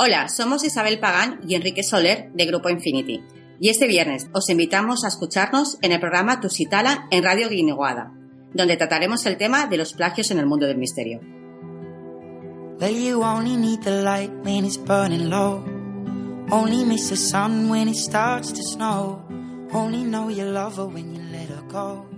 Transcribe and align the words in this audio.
Hola, 0.00 0.28
somos 0.28 0.62
Isabel 0.62 1.00
Pagán 1.00 1.40
y 1.48 1.56
Enrique 1.56 1.82
Soler 1.82 2.30
de 2.32 2.46
Grupo 2.46 2.68
Infinity. 2.68 3.20
Y 3.58 3.68
este 3.68 3.88
viernes 3.88 4.28
os 4.32 4.48
invitamos 4.48 5.02
a 5.02 5.08
escucharnos 5.08 5.76
en 5.82 5.90
el 5.90 5.98
programa 5.98 6.40
Tusitala 6.40 7.08
en 7.10 7.24
Radio 7.24 7.48
Guineguada, 7.48 8.12
donde 8.54 8.76
trataremos 8.76 9.26
el 9.26 9.36
tema 9.36 9.66
de 9.66 9.76
los 9.76 9.94
plagios 9.94 10.30
en 10.30 10.38
el 10.38 10.46
mundo 10.46 10.68
del 10.68 10.78
misterio. 10.78 11.18
Well, 12.78 12.94
you 12.94 13.24
only 13.24 13.56
need 13.56 13.80
the 13.80 14.00
light 14.04 14.30
when 14.44 14.64
it's 14.64 14.78
low. 14.78 15.64
Only 16.48 16.84
miss 16.84 17.08
the 17.08 17.16
sun 17.16 17.68
when 17.68 17.88
it 17.88 17.96
starts 17.96 18.52
to 18.52 18.62
snow. 18.62 19.24
Only 19.72 20.04
know 20.04 20.30
love 20.30 20.78
when 20.78 21.12
you 21.12 21.22
let 21.32 21.48
her 21.48 21.64
go. 21.68 22.17